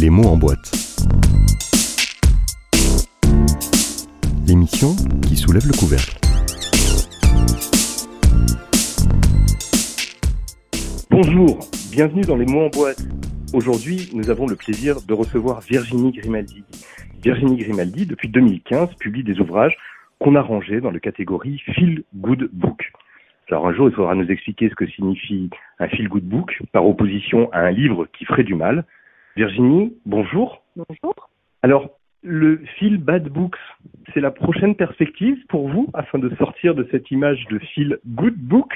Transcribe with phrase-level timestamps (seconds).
[0.00, 0.72] Les mots en boîte.
[4.46, 4.88] L'émission
[5.22, 6.18] qui soulève le couvercle.
[11.10, 11.60] Bonjour,
[11.92, 13.06] bienvenue dans Les mots en boîte.
[13.52, 16.64] Aujourd'hui, nous avons le plaisir de recevoir Virginie Grimaldi.
[17.22, 19.76] Virginie Grimaldi, depuis 2015, publie des ouvrages
[20.18, 22.90] qu'on a rangés dans la catégorie Feel Good Book.
[23.48, 26.84] Alors un jour, il faudra nous expliquer ce que signifie un Feel Good Book par
[26.84, 28.84] opposition à un livre qui ferait du mal.
[29.36, 30.62] Virginie, bonjour.
[30.76, 31.14] Bonjour.
[31.62, 31.90] Alors,
[32.22, 33.58] le Feel Bad Books,
[34.12, 38.36] c'est la prochaine perspective pour vous afin de sortir de cette image de Feel Good
[38.36, 38.72] Book?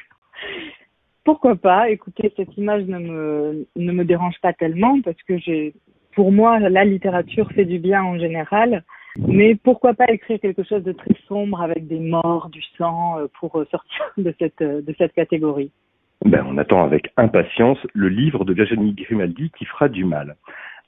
[1.22, 1.90] Pourquoi pas?
[1.90, 5.74] Écoutez, cette image ne me, ne me dérange pas tellement parce que j'ai,
[6.16, 8.82] pour moi, la littérature fait du bien en général.
[9.16, 13.26] Mais pourquoi pas écrire quelque chose de très sombre avec des morts, du sang, euh,
[13.38, 15.70] pour euh, sortir de cette, euh, de cette catégorie?
[16.24, 20.36] Ben, On attend avec impatience le livre de Virginie Grimaldi qui fera du mal.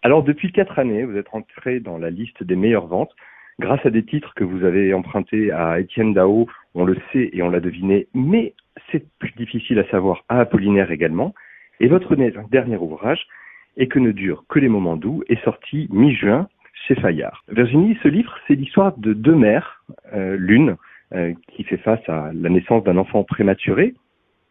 [0.03, 3.15] Alors depuis quatre années, vous êtes entré dans la liste des meilleures ventes
[3.61, 7.43] grâce à des titres que vous avez empruntés à Étienne Dao, on le sait et
[7.43, 8.55] on l'a deviné, mais
[8.91, 11.35] c'est plus difficile à savoir à Apollinaire également.
[11.79, 13.27] Et votre dernier ouvrage,
[13.77, 16.49] Et que ne dure que les moments doux, est sorti mi-juin
[16.87, 17.45] chez Fayard.
[17.49, 20.77] Virginie, ce livre, c'est l'histoire de deux mères, euh, l'une
[21.15, 23.95] euh, qui fait face à la naissance d'un enfant prématuré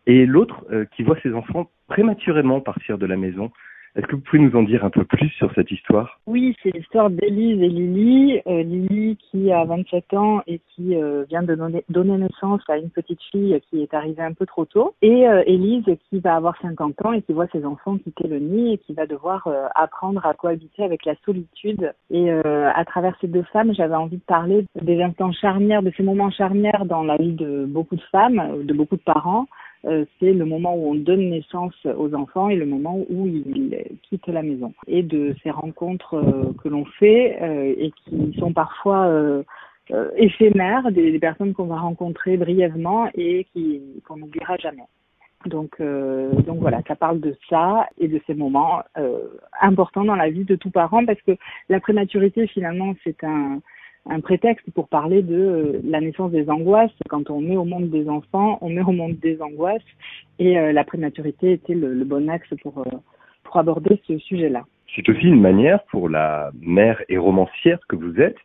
[0.08, 3.52] et l'autre euh, qui voit ses enfants prématurément partir de la maison.
[3.96, 6.20] Est-ce que vous pouvez nous en dire un peu plus sur cette histoire?
[6.28, 8.42] Oui, c'est l'histoire d'Élise et Lily.
[8.46, 11.56] Euh, Lily qui a 27 ans et qui euh, vient de
[11.90, 14.94] donner, naissance à une petite fille qui est arrivée un peu trop tôt.
[15.02, 18.40] Et euh, Élise qui va avoir 50 ans et qui voit ses enfants quitter le
[18.40, 21.92] nid et qui va devoir euh, apprendre à cohabiter avec la solitude.
[22.12, 25.92] Et euh, à travers ces deux femmes, j'avais envie de parler des instants charnières, de
[25.98, 29.48] ces moments charnières dans la vie de beaucoup de femmes, de beaucoup de parents
[29.84, 34.28] c'est le moment où on donne naissance aux enfants et le moment où ils quittent
[34.28, 34.74] la maison.
[34.88, 39.10] Et de ces rencontres euh, que l'on fait euh, et qui sont parfois
[40.18, 44.84] éphémères, des, personnes qu'on va rencontrer brièvement et qui qu'on n'oubliera jamais.
[45.46, 48.84] Donc, donc voilà, ça parle de ça et de ces moments
[49.62, 51.32] importants dans la vie de tout parent parce que
[51.70, 53.62] la prématurité finalement c'est un
[54.10, 56.92] un prétexte pour parler de euh, la naissance des angoisses.
[57.10, 59.82] Quand on met au monde des enfants, on met au monde des angoisses
[60.40, 62.98] et euh, la prématurité était le, le bon axe pour, euh,
[63.44, 64.64] pour aborder ce sujet-là.
[64.96, 68.38] C'est aussi une manière pour la mère et romancière que vous êtes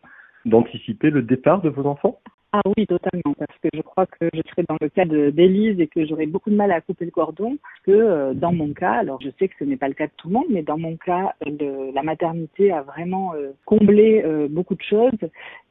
[0.45, 2.21] d'anticiper le départ de vos enfants?
[2.57, 5.89] Ah oui, totalement, parce que je crois que je serai dans le cas d'Élise et
[5.89, 9.21] que j'aurai beaucoup de mal à couper le cordon, que euh, dans mon cas, alors
[9.21, 10.97] je sais que ce n'est pas le cas de tout le monde, mais dans mon
[10.97, 15.19] cas, le, la maternité a vraiment euh, comblé euh, beaucoup de choses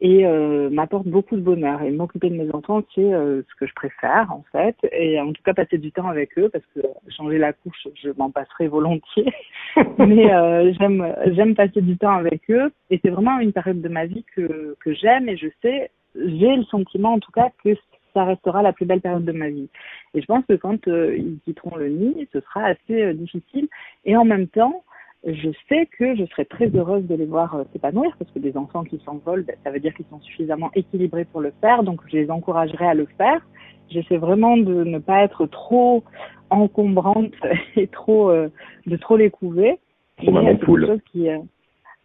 [0.01, 1.81] et euh, m'apporte beaucoup de bonheur.
[1.83, 5.31] Et m'occuper de mes enfants, c'est euh, ce que je préfère en fait, et en
[5.31, 6.81] tout cas passer du temps avec eux, parce que
[7.15, 9.31] changer la couche, je m'en passerai volontiers,
[9.99, 10.27] mais
[10.73, 14.25] j'aime j'aime passer du temps avec eux, et c'est vraiment une période de ma vie
[14.35, 17.75] que j'aime et je sais j'ai le sentiment en tout cas que
[18.13, 19.69] ça restera la plus belle période de ma vie.
[20.13, 23.67] Et je pense que quand euh, ils quitteront le nid, ce sera assez euh, difficile.
[24.05, 24.83] Et en même temps,
[25.25, 28.57] je sais que je serai très heureuse de les voir euh, s'épanouir parce que des
[28.57, 31.83] enfants qui s'envolent, ben, ça veut dire qu'ils sont suffisamment équilibrés pour le faire.
[31.83, 33.41] Donc je les encouragerai à le faire.
[33.89, 36.03] J'essaie vraiment de ne pas être trop
[36.49, 37.33] encombrante
[37.77, 38.49] et trop euh,
[38.85, 39.79] de trop les couver.
[40.21, 40.99] maman poule.
[41.11, 41.27] Qui,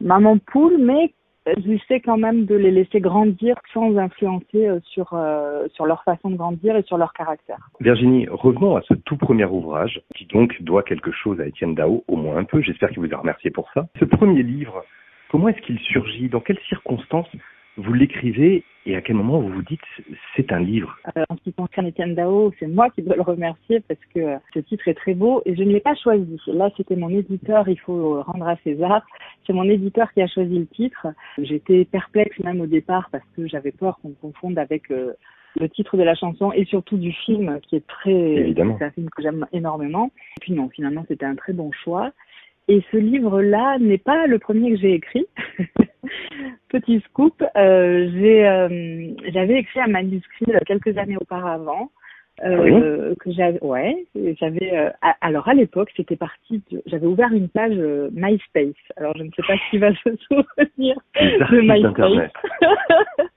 [0.01, 1.13] maman poule, mais
[1.65, 6.31] j'essaie quand même de les laisser grandir sans influencer euh, sur, euh, sur leur façon
[6.31, 7.59] de grandir et sur leur caractère.
[7.81, 12.05] Virginie, revenons à ce tout premier ouvrage qui donc doit quelque chose à Étienne Dao,
[12.09, 13.87] au moins un peu, j'espère qu'il vous a remercié pour ça.
[13.99, 14.85] Ce premier livre,
[15.31, 16.29] comment est-ce qu'il surgit?
[16.29, 17.29] Dans quelles circonstances
[17.79, 19.81] vous l'écrivez et à quel moment vous vous dites
[20.35, 20.99] c'est un livre?
[21.17, 24.21] Euh, En ce qui concerne Étienne Dao, c'est moi qui dois le remercier parce que
[24.21, 26.41] euh, ce titre est très beau et je ne l'ai pas choisi.
[26.49, 29.07] Là, c'était mon éditeur, il faut rendre à César.
[29.47, 31.07] C'est mon éditeur qui a choisi le titre.
[31.39, 35.13] J'étais perplexe même au départ parce que j'avais peur qu'on confonde avec euh,
[35.61, 38.11] le titre de la chanson et surtout du film qui est très...
[38.11, 38.77] Évidemment.
[38.79, 40.11] C'est un film que j'aime énormément.
[40.39, 42.11] Et puis non, finalement, c'était un très bon choix.
[42.69, 45.27] Et ce livre-là n'est pas le premier que j'ai écrit.
[46.69, 51.91] Petit scoop, euh, j'ai, euh, j'avais écrit un manuscrit quelques années auparavant.
[52.45, 53.17] Euh, oui?
[53.19, 54.07] que j'avais ouais
[54.39, 59.17] j'avais euh, alors à l'époque c'était parti de, j'avais ouvert une page euh, MySpace alors
[59.17, 62.31] je ne sais pas qui va se souvenir de MySpace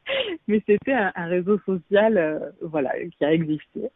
[0.48, 3.90] mais c'était un, un, réseau social euh, voilà qui a existé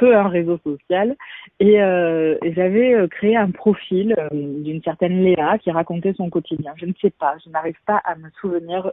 [0.00, 1.14] feu un réseau social
[1.60, 6.92] et, et j'avais créé un profil d'une certaine Léa qui racontait son quotidien je ne
[7.00, 8.90] sais pas je n'arrive pas à me souvenir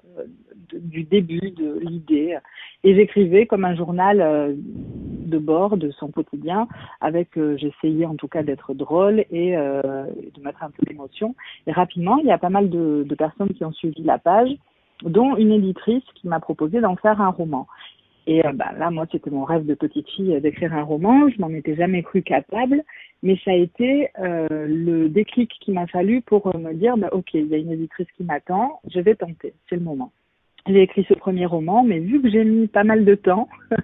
[0.71, 2.37] de, du début de l'idée
[2.83, 4.55] et j'écrivais comme un journal
[5.29, 6.67] de bord de son quotidien
[7.01, 11.35] avec, j'essayais en tout cas d'être drôle et de mettre un peu d'émotion.
[11.67, 14.49] Et rapidement, il y a pas mal de personnes qui ont suivi la page
[15.03, 17.67] dont une éditrice qui m'a proposé d'en faire un roman.
[18.29, 21.27] Et euh, bah, là, moi, c'était mon rêve de petite fille euh, d'écrire un roman.
[21.29, 22.83] Je m'en étais jamais cru capable,
[23.23, 27.33] mais ça a été euh, le déclic qu'il m'a fallu pour me dire, bah, ok,
[27.33, 30.11] il y a une éditrice qui m'attend, je vais tenter, c'est le moment
[30.67, 33.47] j'ai écrit ce premier roman, mais vu que j'ai mis pas mal de temps,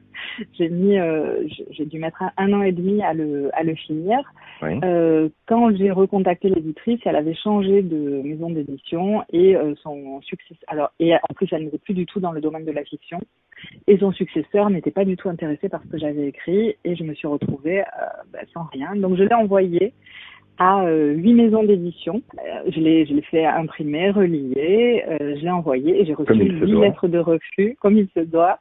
[0.57, 4.19] j'ai mis, euh, j'ai dû mettre un, an et demi à le, à le finir.
[4.63, 10.63] Euh, quand j'ai recontacté l'éditrice, elle avait changé de maison d'édition et euh, son successeur,
[10.67, 13.19] alors et en plus elle n'était plus du tout dans le domaine de la fiction
[13.87, 17.03] et son successeur n'était pas du tout intéressé par ce que j'avais écrit et je
[17.03, 17.83] me suis retrouvée
[18.31, 18.95] bah, sans rien.
[18.95, 19.93] Donc je l'ai envoyé
[20.57, 22.21] à euh, huit maisons d'édition.
[22.37, 26.33] Euh, je l'ai, je l'ai fait imprimer, relier, euh, je l'ai envoyé et j'ai reçu
[26.33, 28.59] huit lettres de refus, comme il se doit.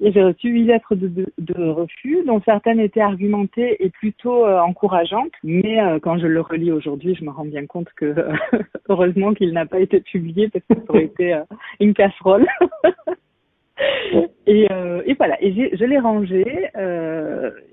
[0.00, 4.46] Et j'ai reçu huit lettres de, de, de, refus, dont certaines étaient argumentées et plutôt
[4.46, 5.32] encourageantes.
[5.42, 8.14] Mais quand je le relis aujourd'hui, je me rends bien compte que
[8.88, 11.40] heureusement qu'il n'a pas été publié parce que ça aurait été
[11.80, 12.46] une casserole.
[14.46, 14.66] et,
[15.06, 16.44] et, voilà, et je l'ai rangé,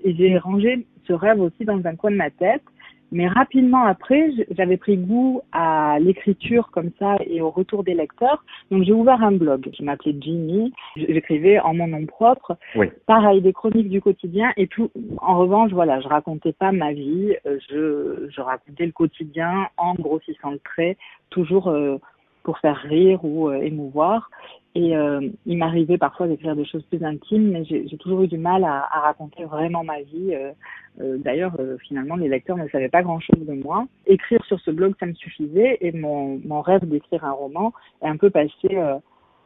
[0.04, 2.62] et j'ai rangé ce rêve aussi dans un coin de ma tête.
[3.10, 8.44] Mais rapidement après, j'avais pris goût à l'écriture comme ça et au retour des lecteurs.
[8.70, 9.70] Donc j'ai ouvert un blog.
[9.78, 10.72] Je m'appelais Jimmy.
[10.96, 12.56] J'écrivais en mon nom propre.
[12.74, 12.88] Oui.
[13.06, 14.52] Pareil, des chroniques du quotidien.
[14.56, 14.90] Et tout.
[15.18, 17.34] En revanche, voilà, je racontais pas ma vie.
[17.46, 20.96] Euh, je, je racontais le quotidien en grossissant le trait,
[21.30, 21.98] toujours euh,
[22.42, 24.30] pour faire rire ou euh, émouvoir.
[24.78, 28.38] Et euh, il m'arrivait parfois d'écrire des choses plus intimes, mais j'ai toujours eu du
[28.38, 30.32] mal à, à raconter vraiment ma vie.
[30.32, 30.52] Euh,
[31.00, 33.88] euh D'ailleurs, euh, finalement, les lecteurs ne savaient pas grand-chose de moi.
[34.06, 38.06] Écrire sur ce blog, ça me suffisait, et mon, mon rêve d'écrire un roman est
[38.06, 38.68] un peu passé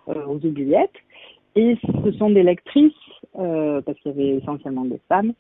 [0.07, 0.91] aux oubliettes.
[1.57, 2.93] Et ce sont des lectrices,
[3.33, 5.33] parce qu'il y avait essentiellement des femmes,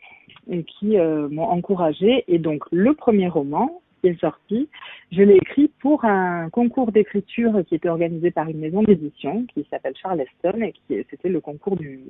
[0.48, 2.25] qui m'ont encouragée.
[2.28, 4.69] Et donc, le premier roman, qui est sorti.
[5.12, 9.66] Je l'ai écrit pour un concours d'écriture qui était organisé par une maison d'édition qui
[9.70, 12.00] s'appelle Charleston et qui c'était le concours du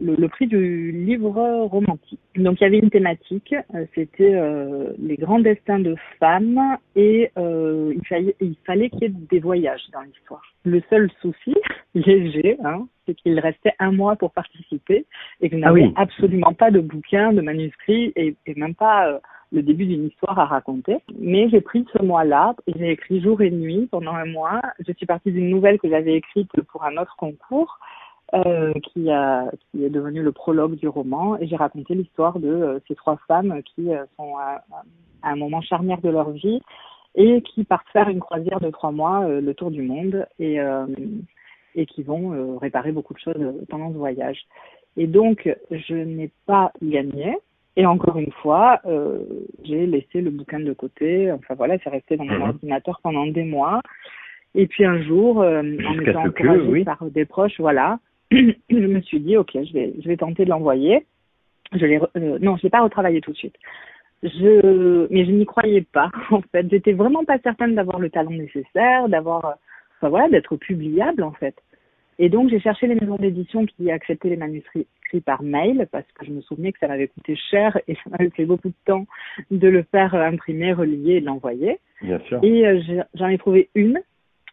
[0.00, 2.20] le, prix du livre romantique.
[2.36, 6.60] Donc il y avait une thématique, euh, c'était euh, les grands destins de femmes
[6.96, 10.42] et euh, il fallait il fallait qu'il y ait des voyages dans l'histoire.
[10.64, 11.54] Le seul souci
[11.94, 15.06] léger, hein, c'est qu'il restait un mois pour participer
[15.40, 19.20] et que je n'avais ah absolument pas de bouquin, de manuscrit et, et même pas
[19.52, 20.98] le début d'une histoire à raconter.
[21.18, 24.62] Mais j'ai pris ce mois-là et j'ai écrit jour et nuit pendant un mois.
[24.86, 27.78] Je suis partie d'une nouvelle que j'avais écrite pour un autre concours.
[28.34, 32.48] Euh, qui, a, qui est devenu le prologue du roman et j'ai raconté l'histoire de
[32.48, 34.64] euh, ces trois femmes qui euh, sont à,
[35.22, 36.62] à, un moment charnière de leur vie
[37.14, 40.58] et qui partent faire une croisière de trois mois euh, le tour du monde et,
[41.74, 44.38] et qui vont réparer beaucoup de choses pendant ce voyage.
[44.96, 47.36] Et donc je n'ai pas gagné,
[47.76, 49.20] et encore une fois, euh,
[49.64, 51.32] j'ai laissé le bouquin de côté.
[51.32, 52.50] Enfin voilà, c'est resté dans mon mhm.
[52.50, 53.80] ordinateur pendant des mois.
[54.54, 57.98] Et puis un jour, euh, en étant encouragée par des proches, voilà,
[58.30, 61.06] je me suis dit, ok, je vais, je vais tenter de l'envoyer.
[61.72, 63.56] Je l'ai, euh, non, je l'ai pas retravaillé tout de suite.
[64.22, 66.10] Je, mais je n'y croyais pas.
[66.30, 69.52] En fait, j'étais vraiment pas certaine d'avoir le talent nécessaire, d'avoir, euh,
[70.02, 71.54] enfin voilà, d'être publiable en fait.
[72.18, 74.86] Et donc, j'ai cherché les maisons d'édition qui acceptaient les manuscrits
[75.24, 78.30] par mail parce que je me souvenais que ça m'avait coûté cher et ça m'avait
[78.30, 79.06] fait beaucoup de temps
[79.50, 81.78] de le faire imprimer, relier et de l'envoyer.
[82.02, 82.40] Bien sûr.
[82.42, 84.00] Et euh, j'en ai trouvé une.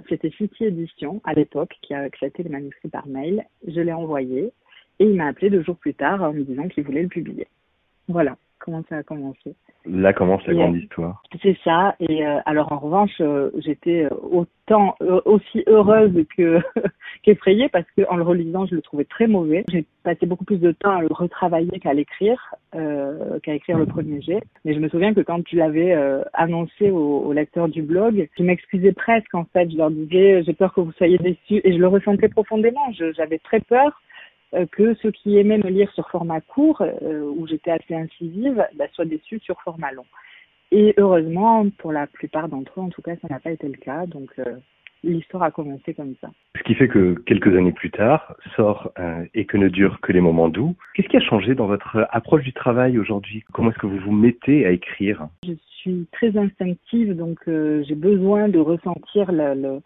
[0.07, 3.45] C'était City Edition à l'époque qui a accepté les manuscrits par mail.
[3.67, 4.51] Je l'ai envoyé
[4.99, 7.47] et il m'a appelé deux jours plus tard en me disant qu'il voulait le publier.
[8.07, 9.55] Voilà comment ça a commencé.
[9.85, 11.23] Là commence la grande euh, histoire.
[11.41, 11.95] C'est ça.
[11.99, 16.59] Et euh, alors en revanche, euh, j'étais autant aussi heureuse que
[17.23, 19.63] qu'effrayée parce que en le relisant, je le trouvais très mauvais.
[19.71, 24.21] J'ai passé beaucoup plus de temps à le retravailler qu'à l'écrire, qu'à écrire le premier
[24.21, 24.41] jet.
[24.65, 25.95] Mais je me souviens que quand tu l'avais
[26.33, 29.71] annoncé aux, aux, lecteurs du blog, je m'excusais presque en fait.
[29.71, 32.91] Je leur disais j'ai peur que vous soyez déçus et je le ressentais profondément.
[32.91, 34.08] J'avais très peur euh,
[34.71, 38.85] que ceux qui aimaient me lire sur format court, euh, où j'étais assez incisive, bah,
[38.93, 40.05] soient déçus sur format long.
[40.71, 43.77] Et heureusement, pour la plupart d'entre eux, en tout cas, ça n'a pas été le
[43.77, 44.05] cas.
[44.05, 44.55] Donc, euh,
[45.03, 46.29] l'histoire a commencé comme ça.
[46.57, 48.91] Ce qui fait que quelques années plus tard, sort
[49.33, 50.75] Et que ne durent que les moments doux.
[50.93, 53.43] Qu'est-ce qui a changé dans votre approche du travail aujourd'hui?
[53.53, 55.27] Comment est-ce que vous vous mettez à écrire?
[55.45, 59.81] Je suis très instinctive, donc j'ai besoin de ressentir le,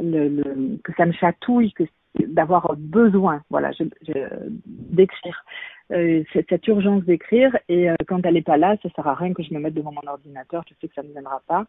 [0.00, 1.84] le, le, que ça me chatouille, que
[2.28, 3.70] d'avoir besoin, voilà,
[4.66, 5.44] d'écrire.
[5.92, 9.34] Euh, cette urgence d'écrire et euh, quand elle n'est pas là, ça sert à rien
[9.34, 10.64] que je me mette devant mon ordinateur.
[10.66, 11.66] Je sais que ça ne viendra pas.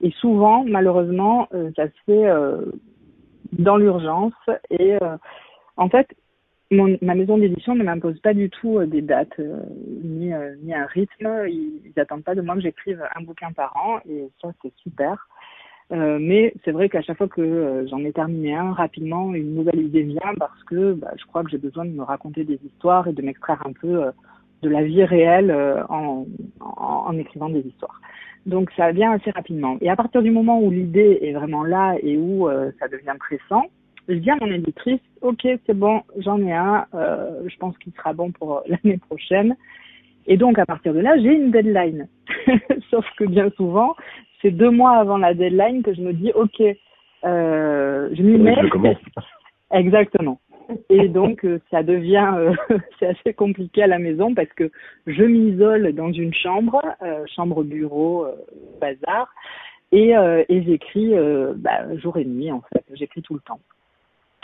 [0.00, 2.26] Et souvent, malheureusement, euh, ça se fait
[3.52, 4.32] dans l'urgence.
[4.70, 4.96] Et
[5.76, 6.08] en fait,
[6.70, 11.44] ma maison d'édition ne m'impose pas du tout des dates ni, ni un rythme.
[11.48, 15.28] Ils n'attendent pas de moi que j'écrive un bouquin par an et ça c'est super.
[15.90, 19.54] Euh, mais c'est vrai qu'à chaque fois que euh, j'en ai terminé un, rapidement, une
[19.54, 22.60] nouvelle idée vient parce que bah, je crois que j'ai besoin de me raconter des
[22.62, 24.10] histoires et de m'extraire un peu euh,
[24.62, 25.52] de la vie réelle
[25.88, 26.26] en,
[26.58, 28.00] en, écrivant des histoires.
[28.44, 29.78] Donc ça vient assez rapidement.
[29.80, 32.48] Et à partir du moment où l'idée est vraiment là et où
[32.80, 33.66] ça devient pressant,
[34.08, 38.14] je dis à mon éditrice, ok, c'est bon, j'en ai un, je pense qu'il sera
[38.14, 39.54] bon pour l'année prochaine.
[40.26, 42.08] Et donc à partir de là, j'ai une deadline.
[42.90, 43.94] Sauf que bien souvent,
[44.42, 46.60] c'est deux mois avant la deadline que je me dis, ok,
[47.24, 48.56] euh, je m'y mets.
[49.70, 50.40] Exactement.
[50.90, 52.54] Et donc euh, ça devient, euh,
[52.98, 54.70] c'est assez compliqué à la maison parce que
[55.06, 58.26] je m'isole dans une chambre, euh, chambre bureau,
[58.80, 59.28] bazar,
[59.90, 61.14] et, et j'écris
[61.56, 62.84] bah, jour et nuit en fait.
[62.92, 63.60] J'écris tout le temps.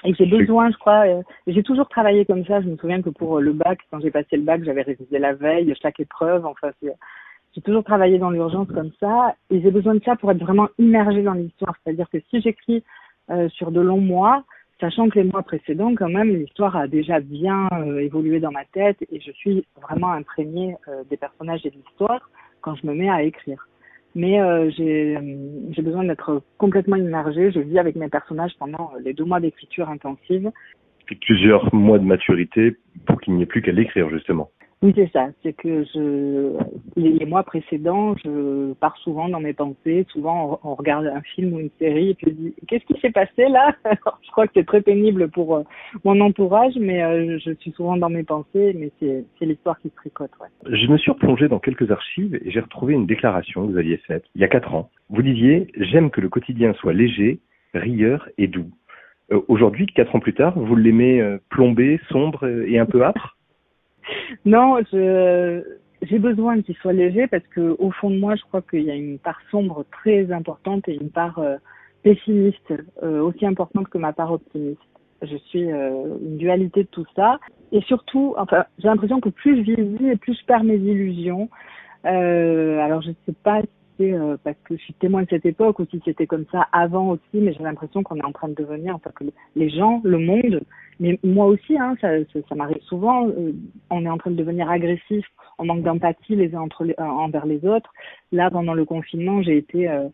[0.06, 1.04] Et j'ai besoin, je crois,
[1.46, 2.62] j'ai toujours travaillé comme ça.
[2.62, 5.34] Je me souviens que pour le bac, quand j'ai passé le bac, j'avais révisé la
[5.34, 6.46] veille, chaque épreuve.
[6.46, 6.70] Enfin,
[7.54, 10.68] j'ai toujours travaillé dans l'urgence comme ça et j'ai besoin de ça pour être vraiment
[10.78, 11.76] immergée dans l'histoire.
[11.82, 12.82] C'est-à-dire que si j'écris
[13.30, 14.42] euh, sur de longs mois,
[14.80, 18.64] sachant que les mois précédents, quand même, l'histoire a déjà bien euh, évolué dans ma
[18.64, 22.28] tête et je suis vraiment imprégnée euh, des personnages et de l'histoire
[22.60, 23.68] quand je me mets à écrire.
[24.16, 24.38] Mais
[24.70, 27.50] j'ai besoin d'être complètement immergée.
[27.50, 30.52] Je vis avec mes personnages pendant les deux mois d'écriture intensive.
[31.20, 34.50] Plusieurs mois de maturité pour qu'il n'y ait plus qu'à l'écrire, justement.
[34.84, 35.28] Oui, c'est ça.
[35.42, 36.58] C'est que je,
[36.94, 40.04] les, mois précédents, je pars souvent dans mes pensées.
[40.10, 43.10] Souvent, on, regarde un film ou une série et puis je dis qu'est-ce qui s'est
[43.10, 43.74] passé là?
[44.22, 45.62] Je crois que c'est très pénible pour euh,
[46.04, 48.74] mon entourage, mais euh, je suis souvent dans mes pensées.
[48.76, 50.30] Mais c'est, l'histoire qui se tricote.
[50.38, 50.48] Ouais.
[50.76, 53.96] Je me suis replongé dans quelques archives et j'ai retrouvé une déclaration que vous aviez
[53.98, 54.90] faite il y a quatre ans.
[55.08, 57.38] Vous disiez j'aime que le quotidien soit léger,
[57.72, 58.70] rieur et doux.
[59.32, 63.33] Euh, aujourd'hui, quatre ans plus tard, vous l'aimez plombé, sombre et un peu âpre?
[64.44, 64.78] non,
[66.08, 68.90] j'ai besoin qu'il soit léger parce que au fond de moi, je crois qu'il y
[68.90, 71.56] a une part sombre très importante et une part euh,
[72.02, 74.80] pessimiste euh, aussi importante que ma part optimiste.
[75.22, 77.38] Je suis euh, une dualité de tout ça
[77.72, 81.48] et surtout, enfin, j'ai l'impression que plus je vieillis et plus je perds mes illusions.
[82.04, 83.68] alors je sais pas si
[83.98, 87.10] c'est parce que je suis témoin de cette époque ou si c'était comme ça avant
[87.10, 89.24] aussi, mais j'ai l'impression qu'on est en train de devenir, enfin que
[89.56, 90.60] les gens, le monde
[91.00, 92.08] mais moi aussi, hein, ça,
[92.48, 93.28] ça, m'arrive souvent.
[93.28, 93.52] Euh,
[93.90, 95.24] on est en train de devenir agressif,
[95.58, 97.92] on manque d'empathie les uns entre les, euh, envers les autres.
[98.32, 100.08] Là, pendant le confinement, j'ai été euh,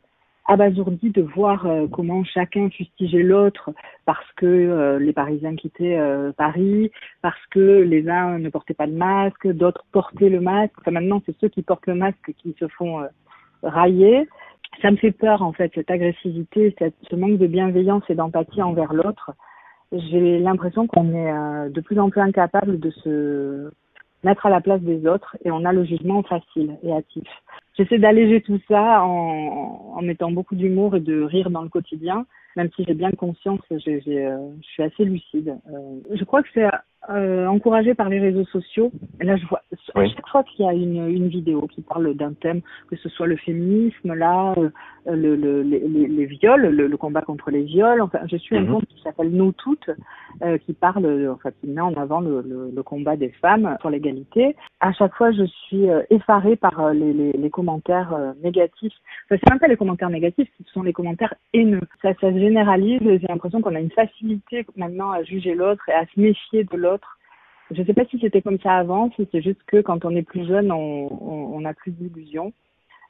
[0.46, 3.70] abasourdie de voir comment chacun fustigeait l'autre
[4.04, 5.96] parce que les Parisiens quittaient
[6.36, 6.90] Paris,
[7.22, 10.72] parce que les uns ne portaient pas de masque, d'autres portaient le masque.
[10.80, 13.06] Enfin, maintenant, c'est ceux qui portent le masque qui se font
[13.62, 14.26] railler.
[14.82, 16.74] Ça me fait peur, en fait, cette agressivité,
[17.08, 19.30] ce manque de bienveillance et d'empathie envers l'autre
[19.92, 23.70] j'ai l'impression qu'on est euh, de plus en plus incapable de se
[24.22, 27.26] mettre à la place des autres et on a le jugement facile et hâtif.
[27.76, 32.26] J'essaie d'alléger tout ça en, en mettant beaucoup d'humour et de rire dans le quotidien,
[32.56, 35.56] même si j'ai bien conscience, euh, je suis assez lucide.
[35.72, 36.68] Euh, je crois que c'est
[37.08, 38.92] euh, encouragé par les réseaux sociaux.
[39.20, 39.62] là, je vois
[39.94, 43.08] à chaque fois qu'il y a une, une vidéo qui parle d'un thème, que ce
[43.08, 44.70] soit le féminisme, là, euh,
[45.06, 48.02] le, le, les, les, viols, le, combat contre les viols.
[48.02, 48.72] Enfin, je suis un mhm.
[48.72, 49.90] compte qui s'appelle Nous toutes,
[50.42, 52.42] euh, qui parle, enfin, qui met en avant le,
[52.74, 54.54] le, combat des femmes pour l'égalité.
[54.80, 58.92] À chaque fois, je suis euh, effarée par les, les, les commentaires négatifs.
[59.24, 61.80] Enfin, c'est même pas les commentaires négatifs, ce sont les commentaires haineux.
[62.02, 63.00] Ça, ça se généralise.
[63.02, 66.76] J'ai l'impression qu'on a une facilité maintenant à juger l'autre et à se méfier de
[66.76, 66.89] l'autre
[67.70, 70.10] je ne sais pas si c'était comme ça avant, si c'est juste que quand on
[70.10, 72.52] est plus jeune, on, on, a plus d'illusions.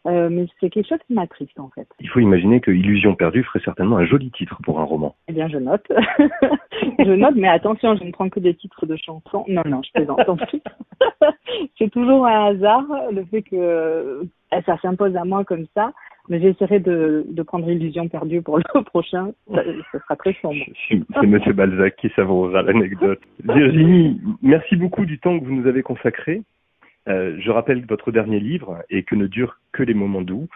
[0.07, 1.87] Euh, mais c'est quelque chose qui m'attriste en fait.
[2.01, 5.15] Il faut imaginer que Illusion perdue ferait certainement un joli titre pour un roman.
[5.29, 5.87] Eh bien, je note.
[6.99, 9.45] je note, mais attention, je ne prends que des titres de chansons.
[9.47, 10.21] Non, non, je plaisante.
[11.79, 14.23] c'est toujours un hasard le fait que euh,
[14.65, 15.93] ça s'impose à moi comme ça.
[16.31, 19.33] Mais j'essaierai de, de prendre Illusion perdue pour le prochain.
[19.53, 20.65] Ça, sera très sombre.
[20.89, 23.19] C'est Monsieur Balzac qui savourera l'anecdote.
[23.45, 26.43] Virginie, merci beaucoup du temps que vous nous avez consacré.
[27.09, 30.47] Euh, je rappelle votre dernier livre et que ne dure que les moments doux.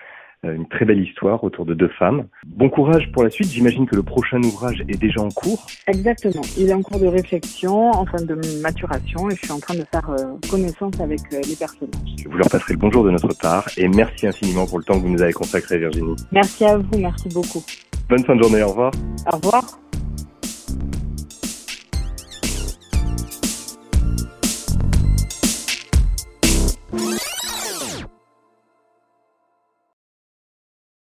[0.45, 2.27] Euh, une très belle histoire autour de deux femmes.
[2.47, 3.51] Bon courage pour la suite.
[3.51, 5.67] J'imagine que le prochain ouvrage est déjà en cours.
[5.87, 6.43] Exactement.
[6.59, 9.75] Il est en cours de réflexion, en fin de maturation, et je suis en train
[9.75, 12.27] de faire euh, connaissance avec euh, les personnages.
[12.27, 15.07] Vous leur passerai le bonjour de notre part, et merci infiniment pour le temps que
[15.07, 16.17] vous nous avez consacré, Virginie.
[16.33, 16.99] Merci à vous.
[16.99, 17.63] Merci beaucoup.
[18.09, 18.63] Bonne fin de journée.
[18.63, 18.93] Au revoir.
[19.33, 19.84] Au revoir.